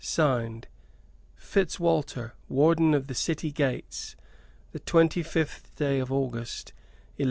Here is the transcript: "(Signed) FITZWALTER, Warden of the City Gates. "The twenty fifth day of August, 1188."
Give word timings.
"(Signed) 0.03 0.67
FITZWALTER, 1.35 2.33
Warden 2.49 2.95
of 2.95 3.05
the 3.05 3.13
City 3.13 3.51
Gates. 3.51 4.15
"The 4.71 4.79
twenty 4.79 5.21
fifth 5.21 5.75
day 5.75 5.99
of 5.99 6.11
August, 6.11 6.69
1188." 6.69 6.79